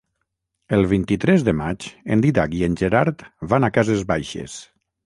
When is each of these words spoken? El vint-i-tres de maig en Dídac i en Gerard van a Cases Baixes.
El 0.77 0.85
vint-i-tres 0.93 1.45
de 1.49 1.53
maig 1.59 1.87
en 2.17 2.27
Dídac 2.27 2.59
i 2.61 2.65
en 2.71 2.81
Gerard 2.83 3.23
van 3.55 3.71
a 3.71 3.75
Cases 3.79 4.07
Baixes. 4.17 4.63